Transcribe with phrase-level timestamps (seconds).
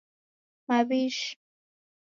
[0.67, 1.29] Mawishi